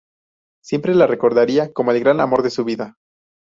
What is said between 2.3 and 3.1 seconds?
de su vida.